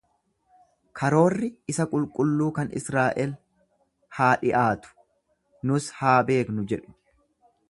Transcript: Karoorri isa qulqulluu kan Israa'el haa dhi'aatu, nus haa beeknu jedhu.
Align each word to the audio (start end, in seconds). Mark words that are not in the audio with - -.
Karoorri 1.01 1.49
isa 1.73 1.85
qulqulluu 1.91 2.49
kan 2.57 2.73
Israa'el 2.81 3.37
haa 4.21 4.33
dhi'aatu, 4.45 4.95
nus 5.73 5.95
haa 6.01 6.19
beeknu 6.33 6.69
jedhu. 6.75 7.01